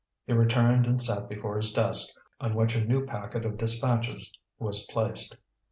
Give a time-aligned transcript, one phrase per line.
[0.25, 4.87] He returned and sat before his desk, on which a new packet of dispatches was
[4.87, 5.37] placed.